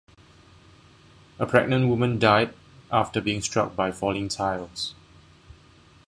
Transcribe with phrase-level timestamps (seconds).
[1.37, 2.55] A pregnant woman died
[2.91, 4.95] after being struck by falling tiles.